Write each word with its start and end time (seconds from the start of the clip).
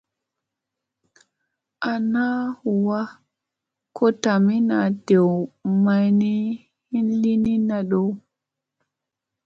Aŋ 1.91 2.03
han 2.15 2.43
huwa 2.59 2.99
ko 3.97 4.05
tami 4.23 4.55
naa 4.69 4.89
tew 5.07 5.29
mayni 5.83 6.33
hin 6.89 7.07
li 7.21 7.33
ni 7.43 7.53
na 7.67 7.77
dow. 7.89 8.07